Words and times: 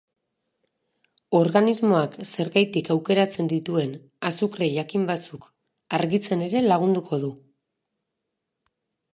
Organismoak 1.39 2.15
zergatik 2.29 2.89
aukeratzen 2.95 3.51
dituen 3.53 3.93
azukre 4.31 4.71
jakin 4.79 5.05
batzuk 5.13 5.47
argitzen 5.99 6.45
ere 6.47 6.67
lagunduko 6.73 7.21
du. 7.27 7.31